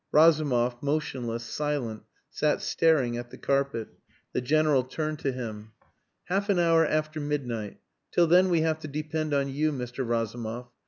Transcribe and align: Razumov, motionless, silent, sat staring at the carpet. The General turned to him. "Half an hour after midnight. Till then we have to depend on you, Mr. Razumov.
Razumov, 0.11 0.81
motionless, 0.81 1.43
silent, 1.43 2.01
sat 2.31 2.59
staring 2.63 3.17
at 3.17 3.29
the 3.29 3.37
carpet. 3.37 3.89
The 4.33 4.41
General 4.41 4.83
turned 4.83 5.19
to 5.19 5.31
him. 5.31 5.73
"Half 6.23 6.49
an 6.49 6.57
hour 6.57 6.83
after 6.83 7.19
midnight. 7.19 7.77
Till 8.09 8.25
then 8.25 8.49
we 8.49 8.61
have 8.61 8.79
to 8.79 8.87
depend 8.87 9.31
on 9.31 9.47
you, 9.49 9.71
Mr. 9.71 10.03
Razumov. 10.03 10.69